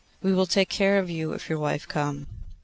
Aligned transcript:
We 0.23 0.33
will 0.33 0.47
take 0.47 0.69
care 0.69 0.97
of 0.97 1.11
you, 1.11 1.33
if 1.33 1.47
your 1.47 1.59
wife 1.59 1.87
come. 1.87 2.25